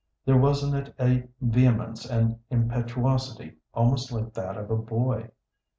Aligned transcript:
There 0.25 0.35
was 0.39 0.63
in 0.63 0.73
it 0.73 0.95
a 0.99 1.29
vehemence 1.41 2.07
and 2.09 2.39
impetuosity 2.49 3.57
almost 3.71 4.11
like 4.11 4.33
that 4.33 4.57
of 4.57 4.71
a 4.71 4.75
boy. 4.75 5.29